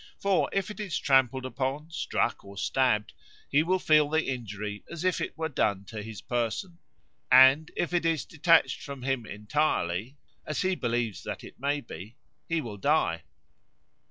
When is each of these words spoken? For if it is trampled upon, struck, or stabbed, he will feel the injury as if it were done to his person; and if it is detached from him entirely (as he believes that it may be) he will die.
For 0.17 0.49
if 0.51 0.71
it 0.71 0.79
is 0.79 0.97
trampled 0.97 1.45
upon, 1.45 1.91
struck, 1.91 2.43
or 2.43 2.57
stabbed, 2.57 3.13
he 3.47 3.61
will 3.61 3.77
feel 3.77 4.09
the 4.09 4.25
injury 4.25 4.83
as 4.89 5.03
if 5.03 5.21
it 5.21 5.37
were 5.37 5.47
done 5.47 5.85
to 5.89 6.01
his 6.01 6.21
person; 6.21 6.79
and 7.31 7.69
if 7.77 7.93
it 7.93 8.03
is 8.03 8.25
detached 8.25 8.81
from 8.81 9.03
him 9.03 9.27
entirely 9.27 10.17
(as 10.43 10.63
he 10.63 10.73
believes 10.73 11.21
that 11.25 11.43
it 11.43 11.59
may 11.59 11.81
be) 11.81 12.15
he 12.49 12.61
will 12.61 12.77
die. 12.77 13.21